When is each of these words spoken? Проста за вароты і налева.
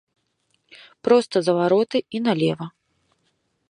Проста 1.07 1.35
за 1.49 1.53
вароты 1.59 1.97
і 2.17 2.23
налева. 2.29 2.65